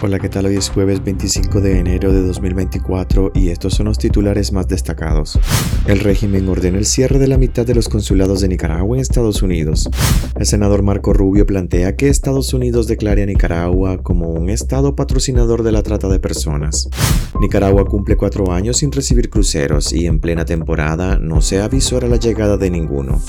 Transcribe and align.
Hola, 0.00 0.20
¿qué 0.20 0.28
tal? 0.28 0.46
Hoy 0.46 0.54
es 0.54 0.70
jueves 0.70 1.02
25 1.02 1.60
de 1.60 1.80
enero 1.80 2.12
de 2.12 2.22
2024 2.22 3.32
y 3.34 3.48
estos 3.48 3.74
son 3.74 3.86
los 3.86 3.98
titulares 3.98 4.52
más 4.52 4.68
destacados. 4.68 5.40
El 5.88 5.98
régimen 5.98 6.48
ordena 6.48 6.78
el 6.78 6.86
cierre 6.86 7.18
de 7.18 7.26
la 7.26 7.36
mitad 7.36 7.66
de 7.66 7.74
los 7.74 7.88
consulados 7.88 8.40
de 8.40 8.46
Nicaragua 8.46 8.96
en 8.96 9.00
Estados 9.00 9.42
Unidos. 9.42 9.90
El 10.36 10.46
senador 10.46 10.84
Marco 10.84 11.12
Rubio 11.12 11.46
plantea 11.46 11.96
que 11.96 12.08
Estados 12.08 12.54
Unidos 12.54 12.86
declare 12.86 13.24
a 13.24 13.26
Nicaragua 13.26 14.00
como 14.00 14.28
un 14.28 14.50
estado 14.50 14.94
patrocinador 14.94 15.64
de 15.64 15.72
la 15.72 15.82
trata 15.82 16.08
de 16.08 16.20
personas. 16.20 16.88
Nicaragua 17.40 17.84
cumple 17.84 18.16
cuatro 18.16 18.52
años 18.52 18.76
sin 18.76 18.92
recibir 18.92 19.30
cruceros 19.30 19.92
y 19.92 20.06
en 20.06 20.20
plena 20.20 20.44
temporada 20.44 21.18
no 21.18 21.42
se 21.42 21.60
avisora 21.60 22.06
la 22.06 22.18
llegada 22.18 22.56
de 22.56 22.70
ninguno. 22.70 23.20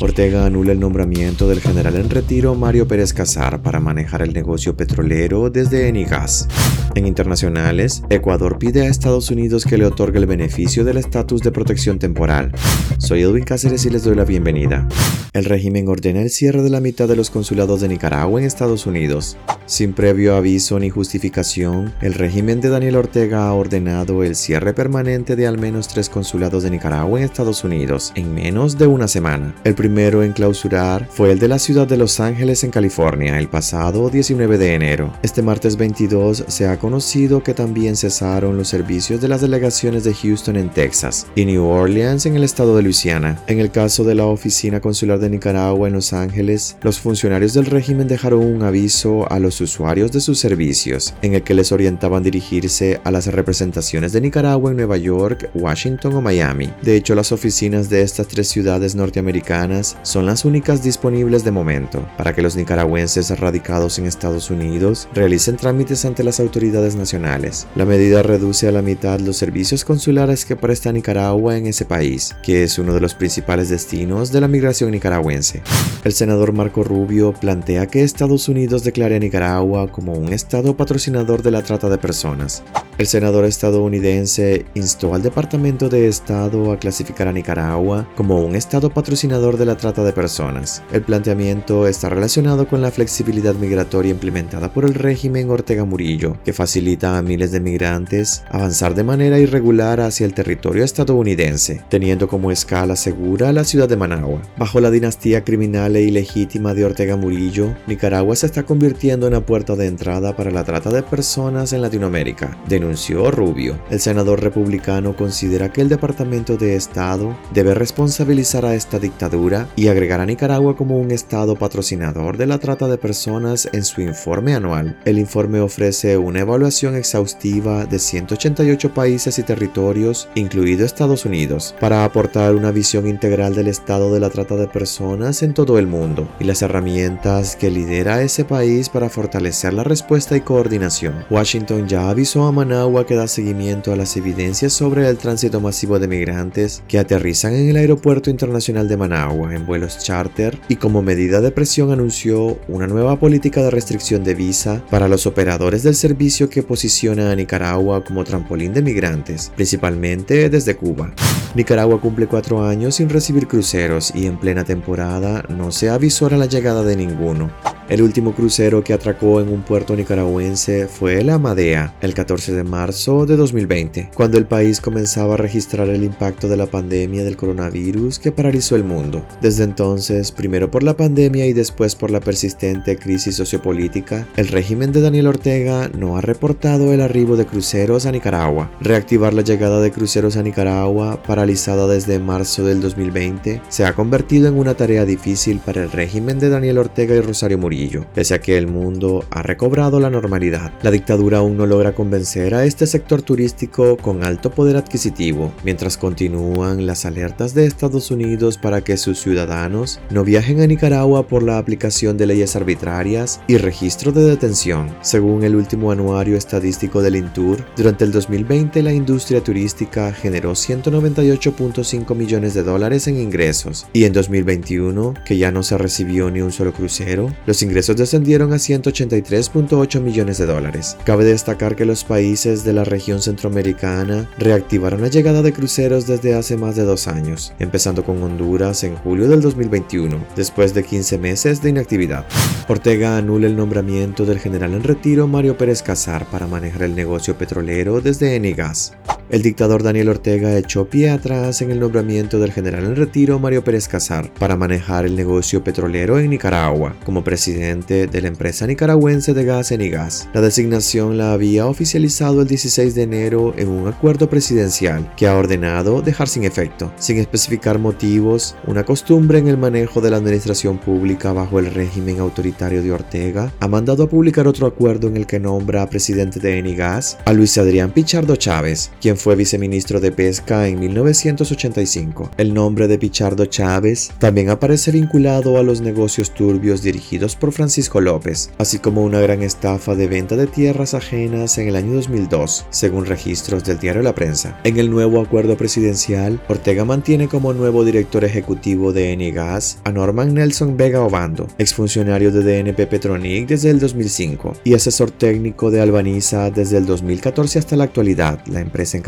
Ortega 0.00 0.46
anula 0.46 0.72
el 0.72 0.78
nombramiento 0.78 1.48
del 1.48 1.60
general 1.60 1.96
en 1.96 2.10
retiro 2.10 2.54
Mario 2.54 2.86
Pérez 2.86 3.12
Casar 3.12 3.62
para 3.62 3.80
manejar 3.80 4.22
el 4.22 4.32
negocio 4.32 4.76
petrolero 4.76 5.50
desde 5.50 5.88
Enigas. 6.18 6.48
En 6.94 7.06
internacionales, 7.06 8.02
Ecuador 8.10 8.58
pide 8.58 8.82
a 8.82 8.88
Estados 8.88 9.30
Unidos 9.30 9.64
que 9.64 9.78
le 9.78 9.86
otorgue 9.86 10.18
el 10.18 10.26
beneficio 10.26 10.84
del 10.84 10.96
estatus 10.96 11.42
de 11.42 11.52
protección 11.52 11.98
temporal. 11.98 12.52
Soy 12.98 13.22
Edwin 13.22 13.44
Cáceres 13.44 13.84
y 13.84 13.90
les 13.90 14.04
doy 14.04 14.16
la 14.16 14.24
bienvenida. 14.24 14.88
El 15.34 15.44
régimen 15.44 15.86
ordena 15.88 16.22
el 16.22 16.30
cierre 16.30 16.62
de 16.62 16.70
la 16.70 16.80
mitad 16.80 17.06
de 17.06 17.14
los 17.14 17.30
consulados 17.30 17.80
de 17.80 17.88
Nicaragua 17.88 18.40
en 18.40 18.46
Estados 18.46 18.86
Unidos. 18.86 19.36
Sin 19.66 19.92
previo 19.92 20.34
aviso 20.34 20.78
ni 20.80 20.88
justificación, 20.88 21.92
el 22.00 22.14
régimen 22.14 22.60
de 22.60 22.70
Daniel 22.70 22.96
Ortega 22.96 23.46
ha 23.46 23.52
ordenado 23.52 24.24
el 24.24 24.34
cierre 24.34 24.72
permanente 24.72 25.36
de 25.36 25.46
al 25.46 25.58
menos 25.58 25.86
tres 25.86 26.08
consulados 26.08 26.62
de 26.62 26.70
Nicaragua 26.70 27.18
en 27.18 27.26
Estados 27.26 27.62
Unidos 27.62 28.12
en 28.14 28.34
menos 28.34 28.78
de 28.78 28.86
una 28.86 29.06
semana. 29.06 29.54
El 29.64 29.74
primero 29.74 30.22
en 30.22 30.32
clausurar 30.32 31.06
fue 31.10 31.30
el 31.30 31.38
de 31.38 31.48
la 31.48 31.58
ciudad 31.58 31.86
de 31.86 31.98
Los 31.98 32.18
Ángeles 32.18 32.64
en 32.64 32.70
California 32.70 33.38
el 33.38 33.48
pasado 33.48 34.08
19 34.08 34.56
de 34.58 34.74
enero. 34.74 35.12
Este 35.22 35.42
martes 35.42 35.76
22 35.76 36.07
se 36.48 36.66
ha 36.66 36.78
conocido 36.78 37.42
que 37.42 37.52
también 37.52 37.94
cesaron 37.94 38.56
los 38.56 38.68
servicios 38.68 39.20
de 39.20 39.28
las 39.28 39.42
delegaciones 39.42 40.04
de 40.04 40.14
Houston 40.14 40.56
en 40.56 40.70
Texas 40.70 41.26
y 41.34 41.44
New 41.44 41.66
Orleans 41.66 42.24
en 42.24 42.34
el 42.34 42.44
estado 42.44 42.74
de 42.76 42.82
Luisiana. 42.82 43.38
En 43.46 43.60
el 43.60 43.70
caso 43.70 44.04
de 44.04 44.14
la 44.14 44.24
oficina 44.24 44.80
consular 44.80 45.18
de 45.18 45.28
Nicaragua 45.28 45.86
en 45.86 45.92
Los 45.92 46.14
Ángeles, 46.14 46.78
los 46.80 46.98
funcionarios 46.98 47.52
del 47.52 47.66
régimen 47.66 48.08
dejaron 48.08 48.42
un 48.42 48.62
aviso 48.62 49.30
a 49.30 49.38
los 49.38 49.60
usuarios 49.60 50.10
de 50.10 50.20
sus 50.20 50.38
servicios, 50.38 51.14
en 51.20 51.34
el 51.34 51.42
que 51.42 51.52
les 51.52 51.72
orientaban 51.72 52.22
dirigirse 52.22 53.00
a 53.04 53.10
las 53.10 53.26
representaciones 53.26 54.12
de 54.12 54.22
Nicaragua 54.22 54.70
en 54.70 54.78
Nueva 54.78 54.96
York, 54.96 55.50
Washington 55.54 56.14
o 56.14 56.22
Miami. 56.22 56.70
De 56.82 56.96
hecho, 56.96 57.14
las 57.14 57.32
oficinas 57.32 57.90
de 57.90 58.00
estas 58.00 58.28
tres 58.28 58.48
ciudades 58.48 58.94
norteamericanas 58.94 59.98
son 60.02 60.24
las 60.24 60.46
únicas 60.46 60.82
disponibles 60.82 61.44
de 61.44 61.50
momento 61.50 62.08
para 62.16 62.34
que 62.34 62.40
los 62.40 62.56
nicaragüenses 62.56 63.38
radicados 63.38 63.98
en 63.98 64.06
Estados 64.06 64.50
Unidos 64.50 65.06
realicen 65.12 65.56
trámites 65.56 65.97
ante 66.04 66.22
las 66.22 66.38
autoridades 66.38 66.94
nacionales. 66.94 67.66
La 67.74 67.84
medida 67.84 68.22
reduce 68.22 68.68
a 68.68 68.72
la 68.72 68.82
mitad 68.82 69.18
los 69.20 69.36
servicios 69.36 69.84
consulares 69.84 70.44
que 70.44 70.54
presta 70.54 70.92
Nicaragua 70.92 71.56
en 71.56 71.66
ese 71.66 71.84
país, 71.84 72.36
que 72.42 72.62
es 72.62 72.78
uno 72.78 72.94
de 72.94 73.00
los 73.00 73.14
principales 73.14 73.68
destinos 73.68 74.30
de 74.30 74.40
la 74.40 74.48
migración 74.48 74.92
nicaragüense. 74.92 75.62
El 76.04 76.12
senador 76.12 76.52
Marco 76.52 76.84
Rubio 76.84 77.32
plantea 77.32 77.86
que 77.86 78.02
Estados 78.02 78.48
Unidos 78.48 78.84
declare 78.84 79.16
a 79.16 79.18
Nicaragua 79.18 79.58
Agua 79.58 79.90
como 79.90 80.12
un 80.12 80.32
estado 80.32 80.76
patrocinador 80.76 81.42
de 81.42 81.50
la 81.50 81.62
trata 81.62 81.88
de 81.88 81.98
personas. 81.98 82.62
El 82.98 83.06
senador 83.06 83.44
estadounidense 83.44 84.66
instó 84.74 85.14
al 85.14 85.22
Departamento 85.22 85.88
de 85.88 86.08
Estado 86.08 86.72
a 86.72 86.80
clasificar 86.80 87.28
a 87.28 87.32
Nicaragua 87.32 88.08
como 88.16 88.44
un 88.44 88.56
estado 88.56 88.90
patrocinador 88.90 89.56
de 89.56 89.66
la 89.66 89.76
trata 89.76 90.02
de 90.02 90.12
personas. 90.12 90.82
El 90.92 91.02
planteamiento 91.02 91.86
está 91.86 92.08
relacionado 92.08 92.66
con 92.66 92.82
la 92.82 92.90
flexibilidad 92.90 93.54
migratoria 93.54 94.10
implementada 94.10 94.72
por 94.72 94.84
el 94.84 94.94
régimen 94.94 95.48
Ortega 95.48 95.84
Murillo, 95.84 96.38
que 96.44 96.52
facilita 96.52 97.16
a 97.16 97.22
miles 97.22 97.52
de 97.52 97.60
migrantes 97.60 98.42
avanzar 98.50 98.96
de 98.96 99.04
manera 99.04 99.38
irregular 99.38 100.00
hacia 100.00 100.26
el 100.26 100.34
territorio 100.34 100.82
estadounidense, 100.82 101.84
teniendo 101.88 102.26
como 102.26 102.50
escala 102.50 102.96
segura 102.96 103.52
la 103.52 103.62
ciudad 103.62 103.88
de 103.88 103.96
Managua. 103.96 104.42
Bajo 104.56 104.80
la 104.80 104.90
dinastía 104.90 105.44
criminal 105.44 105.94
e 105.94 106.02
ilegítima 106.02 106.74
de 106.74 106.84
Ortega 106.84 107.14
Murillo, 107.14 107.76
Nicaragua 107.86 108.34
se 108.34 108.46
está 108.46 108.64
convirtiendo 108.64 109.28
en 109.28 109.34
la 109.34 109.46
puerta 109.46 109.76
de 109.76 109.86
entrada 109.86 110.34
para 110.34 110.50
la 110.50 110.64
trata 110.64 110.90
de 110.90 111.04
personas 111.04 111.72
en 111.72 111.82
Latinoamérica 111.82 112.58
denunció 112.88 113.30
Rubio. 113.30 113.78
El 113.90 114.00
senador 114.00 114.42
republicano 114.42 115.14
considera 115.14 115.70
que 115.70 115.82
el 115.82 115.90
Departamento 115.90 116.56
de 116.56 116.74
Estado 116.74 117.36
debe 117.52 117.74
responsabilizar 117.74 118.64
a 118.64 118.74
esta 118.74 118.98
dictadura 118.98 119.68
y 119.76 119.88
agregar 119.88 120.20
a 120.20 120.26
Nicaragua 120.26 120.74
como 120.74 120.98
un 120.98 121.10
Estado 121.10 121.54
patrocinador 121.54 122.38
de 122.38 122.46
la 122.46 122.56
trata 122.56 122.88
de 122.88 122.96
personas 122.96 123.68
en 123.74 123.84
su 123.84 124.00
informe 124.00 124.54
anual. 124.54 124.98
El 125.04 125.18
informe 125.18 125.60
ofrece 125.60 126.16
una 126.16 126.40
evaluación 126.40 126.96
exhaustiva 126.96 127.84
de 127.84 127.98
188 127.98 128.94
países 128.94 129.38
y 129.38 129.42
territorios, 129.42 130.30
incluido 130.34 130.86
Estados 130.86 131.26
Unidos, 131.26 131.74
para 131.78 132.04
aportar 132.04 132.54
una 132.54 132.70
visión 132.70 133.06
integral 133.06 133.54
del 133.54 133.68
estado 133.68 134.14
de 134.14 134.20
la 134.20 134.30
trata 134.30 134.56
de 134.56 134.66
personas 134.66 135.42
en 135.42 135.52
todo 135.52 135.78
el 135.78 135.86
mundo 135.86 136.26
y 136.40 136.44
las 136.44 136.62
herramientas 136.62 137.54
que 137.54 137.70
lidera 137.70 138.22
ese 138.22 138.46
país 138.46 138.88
para 138.88 139.10
fortalecer 139.10 139.74
la 139.74 139.84
respuesta 139.84 140.38
y 140.38 140.40
coordinación. 140.40 141.26
Washington 141.28 141.86
ya 141.86 142.08
avisó 142.08 142.46
a 142.46 142.52
Maná 142.52 142.77
agua 142.78 143.06
que 143.06 143.14
da 143.14 143.28
seguimiento 143.28 143.92
a 143.92 143.96
las 143.96 144.16
evidencias 144.16 144.72
sobre 144.72 145.08
el 145.08 145.18
tránsito 145.18 145.60
masivo 145.60 145.98
de 145.98 146.08
migrantes 146.08 146.82
que 146.88 146.98
aterrizan 146.98 147.54
en 147.54 147.68
el 147.68 147.76
Aeropuerto 147.76 148.30
Internacional 148.30 148.88
de 148.88 148.96
Managua 148.96 149.54
en 149.54 149.66
vuelos 149.66 149.98
charter 149.98 150.58
y 150.68 150.76
como 150.76 151.02
medida 151.02 151.40
de 151.40 151.50
presión 151.50 151.90
anunció 151.92 152.58
una 152.68 152.86
nueva 152.86 153.18
política 153.18 153.62
de 153.62 153.70
restricción 153.70 154.24
de 154.24 154.34
visa 154.34 154.82
para 154.90 155.08
los 155.08 155.26
operadores 155.26 155.82
del 155.82 155.94
servicio 155.94 156.48
que 156.48 156.62
posiciona 156.62 157.30
a 157.30 157.36
Nicaragua 157.36 158.04
como 158.04 158.24
trampolín 158.24 158.72
de 158.72 158.82
migrantes, 158.82 159.52
principalmente 159.54 160.48
desde 160.48 160.76
Cuba. 160.76 161.12
Nicaragua 161.54 162.00
cumple 162.00 162.26
cuatro 162.26 162.64
años 162.64 162.96
sin 162.96 163.08
recibir 163.08 163.48
cruceros 163.48 164.12
y 164.14 164.26
en 164.26 164.38
plena 164.38 164.64
temporada 164.64 165.44
no 165.48 165.72
se 165.72 165.90
avisora 165.90 166.36
la 166.36 166.46
llegada 166.46 166.82
de 166.82 166.96
ninguno. 166.96 167.77
El 167.88 168.02
último 168.02 168.34
crucero 168.34 168.84
que 168.84 168.92
atracó 168.92 169.40
en 169.40 169.48
un 169.48 169.62
puerto 169.62 169.96
nicaragüense 169.96 170.88
fue 170.88 171.20
el 171.20 171.30
Amadea, 171.30 171.94
el 172.02 172.12
14 172.12 172.52
de 172.52 172.62
marzo 172.62 173.24
de 173.24 173.34
2020, 173.34 174.10
cuando 174.14 174.36
el 174.36 174.44
país 174.44 174.82
comenzaba 174.82 175.34
a 175.34 175.36
registrar 175.38 175.88
el 175.88 176.04
impacto 176.04 176.48
de 176.48 176.58
la 176.58 176.66
pandemia 176.66 177.24
del 177.24 177.38
coronavirus 177.38 178.18
que 178.18 178.30
paralizó 178.30 178.76
el 178.76 178.84
mundo. 178.84 179.24
Desde 179.40 179.64
entonces, 179.64 180.32
primero 180.32 180.70
por 180.70 180.82
la 180.82 180.98
pandemia 180.98 181.46
y 181.46 181.54
después 181.54 181.94
por 181.94 182.10
la 182.10 182.20
persistente 182.20 182.98
crisis 182.98 183.36
sociopolítica, 183.36 184.28
el 184.36 184.48
régimen 184.48 184.92
de 184.92 185.00
Daniel 185.00 185.28
Ortega 185.28 185.88
no 185.96 186.18
ha 186.18 186.20
reportado 186.20 186.92
el 186.92 187.00
arribo 187.00 187.38
de 187.38 187.46
cruceros 187.46 188.04
a 188.04 188.12
Nicaragua. 188.12 188.70
Reactivar 188.82 189.32
la 189.32 189.40
llegada 189.40 189.80
de 189.80 189.92
cruceros 189.92 190.36
a 190.36 190.42
Nicaragua, 190.42 191.22
paralizada 191.22 191.86
desde 191.86 192.18
marzo 192.18 192.66
del 192.66 192.82
2020, 192.82 193.62
se 193.70 193.86
ha 193.86 193.94
convertido 193.94 194.46
en 194.46 194.58
una 194.58 194.74
tarea 194.74 195.06
difícil 195.06 195.58
para 195.64 195.82
el 195.82 195.90
régimen 195.90 196.38
de 196.38 196.50
Daniel 196.50 196.76
Ortega 196.76 197.14
y 197.14 197.22
Rosario 197.22 197.56
Murillo 197.56 197.77
Pese 198.14 198.34
a 198.34 198.40
que 198.40 198.58
el 198.58 198.66
mundo 198.66 199.24
ha 199.30 199.42
recobrado 199.42 200.00
la 200.00 200.10
normalidad, 200.10 200.72
la 200.82 200.90
dictadura 200.90 201.38
aún 201.38 201.56
no 201.56 201.64
logra 201.64 201.94
convencer 201.94 202.54
a 202.54 202.64
este 202.64 202.88
sector 202.88 203.22
turístico 203.22 203.96
con 203.96 204.24
alto 204.24 204.50
poder 204.50 204.76
adquisitivo, 204.76 205.52
mientras 205.62 205.96
continúan 205.96 206.86
las 206.86 207.04
alertas 207.04 207.54
de 207.54 207.66
Estados 207.66 208.10
Unidos 208.10 208.58
para 208.58 208.80
que 208.82 208.96
sus 208.96 209.20
ciudadanos 209.20 210.00
no 210.10 210.24
viajen 210.24 210.60
a 210.60 210.66
Nicaragua 210.66 211.28
por 211.28 211.44
la 211.44 211.58
aplicación 211.58 212.16
de 212.16 212.26
leyes 212.26 212.56
arbitrarias 212.56 213.40
y 213.46 213.58
registro 213.58 214.10
de 214.10 214.24
detención. 214.24 214.92
Según 215.00 215.44
el 215.44 215.54
último 215.54 215.92
anuario 215.92 216.36
estadístico 216.36 217.00
del 217.00 217.14
INTUR, 217.14 217.64
durante 217.76 218.04
el 218.04 218.10
2020 218.10 218.82
la 218.82 218.92
industria 218.92 219.40
turística 219.40 220.12
generó 220.12 220.52
198.5 220.52 222.14
millones 222.16 222.54
de 222.54 222.64
dólares 222.64 223.06
en 223.06 223.20
ingresos. 223.20 223.86
Y 223.92 224.02
en 224.02 224.12
2021, 224.12 225.14
que 225.24 225.38
ya 225.38 225.52
no 225.52 225.62
se 225.62 225.78
recibió 225.78 226.28
ni 226.28 226.40
un 226.40 226.50
solo 226.50 226.72
crucero, 226.72 227.32
los 227.46 227.62
ingresos 227.68 227.96
descendieron 227.96 228.52
a 228.52 228.56
183.8 228.56 230.00
millones 230.00 230.38
de 230.38 230.46
dólares. 230.46 230.96
Cabe 231.04 231.24
destacar 231.24 231.76
que 231.76 231.84
los 231.84 232.02
países 232.02 232.64
de 232.64 232.72
la 232.72 232.84
región 232.84 233.20
centroamericana 233.20 234.28
reactivaron 234.38 235.02
la 235.02 235.08
llegada 235.08 235.42
de 235.42 235.52
cruceros 235.52 236.06
desde 236.06 236.34
hace 236.34 236.56
más 236.56 236.76
de 236.76 236.84
dos 236.84 237.06
años, 237.08 237.52
empezando 237.58 238.02
con 238.04 238.22
Honduras 238.22 238.84
en 238.84 238.96
julio 238.96 239.28
del 239.28 239.42
2021, 239.42 240.24
después 240.34 240.72
de 240.72 240.82
15 240.82 241.18
meses 241.18 241.62
de 241.62 241.70
inactividad. 241.70 242.24
Ortega 242.68 243.18
anula 243.18 243.46
el 243.46 243.56
nombramiento 243.56 244.24
del 244.24 244.38
general 244.38 244.72
en 244.72 244.82
retiro 244.82 245.26
Mario 245.26 245.58
Pérez 245.58 245.82
Casar 245.82 246.24
para 246.30 246.46
manejar 246.46 246.84
el 246.84 246.94
negocio 246.94 247.36
petrolero 247.36 248.00
desde 248.00 248.34
Enigas. 248.34 248.92
El 249.30 249.42
dictador 249.42 249.82
Daniel 249.82 250.08
Ortega 250.08 250.56
echó 250.56 250.88
pie 250.88 251.10
atrás 251.10 251.60
en 251.60 251.70
el 251.70 251.80
nombramiento 251.80 252.38
del 252.38 252.52
general 252.52 252.84
en 252.84 252.96
retiro 252.96 253.38
Mario 253.38 253.62
Pérez 253.64 253.88
Casar 253.88 254.32
para 254.34 254.56
manejar 254.56 255.04
el 255.04 255.16
negocio 255.16 255.62
petrolero 255.62 256.18
en 256.18 256.30
Nicaragua 256.30 256.96
como 257.04 257.24
presidente 257.24 258.06
de 258.06 258.22
la 258.22 258.28
empresa 258.28 258.66
nicaragüense 258.66 259.34
de 259.34 259.44
gas 259.44 259.72
en 259.72 259.90
gas. 259.90 260.28
La 260.32 260.40
designación 260.40 261.18
la 261.18 261.32
había 261.32 261.66
oficializado 261.66 262.42
el 262.42 262.48
16 262.48 262.94
de 262.94 263.02
enero 263.02 263.54
en 263.56 263.68
un 263.68 263.86
acuerdo 263.88 264.30
presidencial 264.30 265.12
que 265.16 265.26
ha 265.26 265.36
ordenado 265.36 266.02
dejar 266.02 266.28
sin 266.28 266.44
efecto, 266.44 266.92
sin 266.96 267.18
especificar 267.18 267.78
motivos, 267.78 268.56
una 268.66 268.84
costumbre 268.84 269.38
en 269.38 269.48
el 269.48 269.58
manejo 269.58 270.00
de 270.00 270.10
la 270.10 270.16
administración 270.16 270.78
pública 270.78 271.32
bajo 271.32 271.58
el 271.58 271.66
régimen 271.66 272.18
autoritario 272.18 272.82
de 272.82 272.92
Ortega, 272.92 273.52
ha 273.60 273.68
mandado 273.68 274.04
a 274.04 274.08
publicar 274.08 274.46
otro 274.46 274.66
acuerdo 274.66 275.08
en 275.08 275.16
el 275.16 275.26
que 275.26 275.40
nombra 275.40 275.82
a 275.82 275.90
presidente 275.90 276.40
de 276.40 276.58
Enigas 276.58 277.18
a 277.24 277.32
Luis 277.32 277.58
Adrián 277.58 277.92
Pichardo 277.92 278.36
Chávez, 278.36 278.90
quien 279.00 279.17
fue 279.18 279.36
viceministro 279.36 280.00
de 280.00 280.12
Pesca 280.12 280.68
en 280.68 280.80
1985. 280.80 282.30
El 282.38 282.54
nombre 282.54 282.88
de 282.88 282.98
Pichardo 282.98 283.44
Chávez 283.46 284.10
también 284.18 284.48
aparece 284.48 284.92
vinculado 284.92 285.58
a 285.58 285.62
los 285.62 285.80
negocios 285.80 286.32
turbios 286.32 286.82
dirigidos 286.82 287.36
por 287.36 287.52
Francisco 287.52 288.00
López, 288.00 288.50
así 288.58 288.78
como 288.78 289.02
una 289.02 289.20
gran 289.20 289.42
estafa 289.42 289.94
de 289.94 290.06
venta 290.06 290.36
de 290.36 290.46
tierras 290.46 290.94
ajenas 290.94 291.58
en 291.58 291.68
el 291.68 291.76
año 291.76 291.94
2002, 291.94 292.66
según 292.70 293.06
registros 293.06 293.64
del 293.64 293.78
diario 293.78 294.02
La 294.02 294.14
Prensa. 294.14 294.58
En 294.64 294.78
el 294.78 294.90
nuevo 294.90 295.20
acuerdo 295.20 295.56
presidencial, 295.56 296.40
Ortega 296.48 296.84
mantiene 296.84 297.28
como 297.28 297.52
nuevo 297.52 297.84
director 297.84 298.24
ejecutivo 298.24 298.92
de 298.92 299.12
Enigas 299.12 299.78
a 299.84 299.90
Norman 299.90 300.32
Nelson 300.32 300.76
Vega 300.76 301.00
Obando, 301.02 301.48
exfuncionario 301.58 302.30
de 302.30 302.42
DNP 302.42 302.86
Petronic 302.86 303.48
desde 303.48 303.70
el 303.70 303.80
2005 303.80 304.54
y 304.64 304.74
asesor 304.74 305.10
técnico 305.10 305.70
de 305.70 305.80
Albaniza 305.80 306.50
desde 306.50 306.78
el 306.78 306.86
2014 306.86 307.58
hasta 307.58 307.76
la 307.76 307.84
actualidad, 307.84 308.46
la 308.46 308.60
empresa 308.60 308.96
encargada 308.96 309.07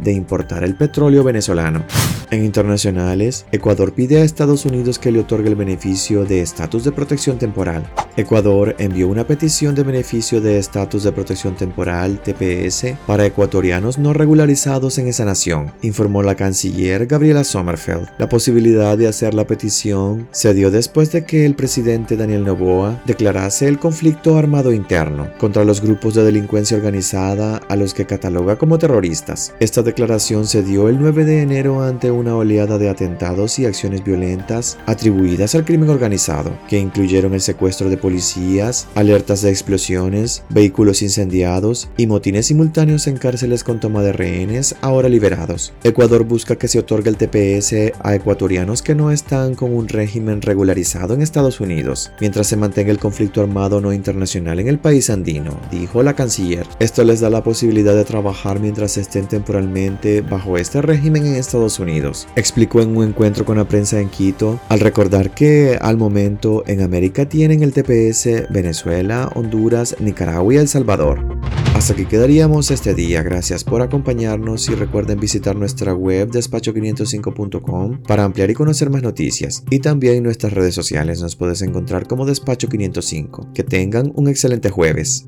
de 0.00 0.12
importar 0.12 0.64
el 0.64 0.74
petróleo 0.74 1.22
venezolano. 1.22 1.84
En 2.30 2.44
internacionales, 2.44 3.46
Ecuador 3.52 3.94
pide 3.94 4.20
a 4.20 4.24
Estados 4.24 4.66
Unidos 4.66 4.98
que 4.98 5.10
le 5.10 5.20
otorgue 5.20 5.48
el 5.48 5.54
beneficio 5.54 6.24
de 6.24 6.42
estatus 6.42 6.84
de 6.84 6.92
protección 6.92 7.38
temporal. 7.38 7.90
Ecuador 8.16 8.74
envió 8.78 9.08
una 9.08 9.26
petición 9.26 9.74
de 9.74 9.84
beneficio 9.84 10.40
de 10.40 10.58
estatus 10.58 11.04
de 11.04 11.12
protección 11.12 11.54
temporal 11.54 12.20
TPS 12.20 12.98
para 13.06 13.24
ecuatorianos 13.24 13.96
no 13.96 14.12
regularizados 14.12 14.98
en 14.98 15.06
esa 15.06 15.24
nación, 15.24 15.72
informó 15.82 16.22
la 16.22 16.34
canciller 16.34 17.06
Gabriela 17.06 17.44
Sommerfeld. 17.44 18.08
La 18.18 18.28
posibilidad 18.28 18.98
de 18.98 19.06
hacer 19.06 19.34
la 19.34 19.46
petición 19.46 20.28
se 20.32 20.52
dio 20.52 20.70
después 20.70 21.12
de 21.12 21.24
que 21.24 21.46
el 21.46 21.54
presidente 21.54 22.16
Daniel 22.16 22.44
Noboa 22.44 23.00
declarase 23.06 23.68
el 23.68 23.78
conflicto 23.78 24.36
armado 24.36 24.72
interno 24.72 25.28
contra 25.38 25.64
los 25.64 25.80
grupos 25.80 26.14
de 26.14 26.24
delincuencia 26.24 26.76
organizada 26.76 27.58
a 27.68 27.76
los 27.76 27.94
que 27.94 28.04
cataloga 28.04 28.56
como 28.56 28.78
terroristas. 28.78 29.27
Esta 29.60 29.82
declaración 29.82 30.46
se 30.46 30.62
dio 30.62 30.88
el 30.88 30.98
9 30.98 31.24
de 31.24 31.42
enero 31.42 31.82
ante 31.82 32.10
una 32.10 32.34
oleada 32.34 32.78
de 32.78 32.88
atentados 32.88 33.58
y 33.58 33.66
acciones 33.66 34.02
violentas 34.02 34.78
atribuidas 34.86 35.54
al 35.54 35.64
crimen 35.64 35.90
organizado, 35.90 36.50
que 36.68 36.78
incluyeron 36.78 37.34
el 37.34 37.40
secuestro 37.40 37.90
de 37.90 37.98
policías, 37.98 38.88
alertas 38.94 39.42
de 39.42 39.50
explosiones, 39.50 40.44
vehículos 40.48 41.02
incendiados 41.02 41.90
y 41.96 42.06
motines 42.06 42.46
simultáneos 42.46 43.06
en 43.06 43.18
cárceles 43.18 43.64
con 43.64 43.80
toma 43.80 44.02
de 44.02 44.12
rehenes 44.12 44.76
ahora 44.80 45.08
liberados. 45.08 45.72
Ecuador 45.84 46.24
busca 46.24 46.56
que 46.56 46.68
se 46.68 46.78
otorgue 46.78 47.10
el 47.10 47.16
TPS 47.16 47.92
a 48.02 48.14
ecuatorianos 48.14 48.80
que 48.82 48.94
no 48.94 49.10
están 49.10 49.54
con 49.54 49.74
un 49.74 49.88
régimen 49.88 50.40
regularizado 50.40 51.14
en 51.14 51.22
Estados 51.22 51.60
Unidos, 51.60 52.12
mientras 52.20 52.46
se 52.46 52.56
mantenga 52.56 52.90
el 52.90 52.98
conflicto 52.98 53.42
armado 53.42 53.80
no 53.80 53.92
internacional 53.92 54.58
en 54.60 54.68
el 54.68 54.78
país 54.78 55.10
andino, 55.10 55.58
dijo 55.70 56.02
la 56.02 56.14
canciller. 56.14 56.66
Esto 56.78 57.04
les 57.04 57.20
da 57.20 57.28
la 57.28 57.42
posibilidad 57.42 57.94
de 57.94 58.04
trabajar 58.04 58.60
mientras 58.60 58.96
temporalmente 59.26 60.20
bajo 60.20 60.58
este 60.58 60.82
régimen 60.82 61.26
en 61.26 61.34
Estados 61.34 61.78
Unidos, 61.78 62.28
explicó 62.36 62.80
en 62.80 62.96
un 62.96 63.08
encuentro 63.08 63.44
con 63.44 63.56
la 63.56 63.66
prensa 63.66 64.00
en 64.00 64.08
Quito, 64.08 64.60
al 64.68 64.80
recordar 64.80 65.34
que 65.34 65.78
al 65.80 65.96
momento 65.96 66.62
en 66.66 66.82
América 66.82 67.28
tienen 67.28 67.62
el 67.62 67.72
TPS 67.72 68.50
Venezuela, 68.50 69.30
Honduras, 69.34 69.96
Nicaragua 69.98 70.54
y 70.54 70.56
El 70.58 70.68
Salvador. 70.68 71.38
Hasta 71.78 71.92
aquí 71.92 72.06
quedaríamos 72.06 72.72
este 72.72 72.92
día. 72.92 73.22
Gracias 73.22 73.62
por 73.62 73.82
acompañarnos 73.82 74.68
y 74.68 74.74
recuerden 74.74 75.20
visitar 75.20 75.54
nuestra 75.54 75.94
web 75.94 76.28
despacho505.com 76.28 78.02
para 78.02 78.24
ampliar 78.24 78.50
y 78.50 78.54
conocer 78.54 78.90
más 78.90 79.04
noticias. 79.04 79.62
Y 79.70 79.78
también 79.78 80.24
nuestras 80.24 80.52
redes 80.54 80.74
sociales 80.74 81.22
nos 81.22 81.36
puedes 81.36 81.62
encontrar 81.62 82.08
como 82.08 82.26
Despacho505. 82.26 83.52
Que 83.52 83.62
tengan 83.62 84.10
un 84.16 84.28
excelente 84.28 84.70
jueves. 84.70 85.26